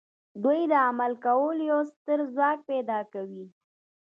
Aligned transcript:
دوی 0.43 0.59
د 0.71 0.73
عمل 0.87 1.11
کولو 1.25 1.63
یو 1.71 1.79
ستر 1.91 2.19
ځواک 2.33 2.59
پیدا 2.71 2.99
کوي 3.13 3.45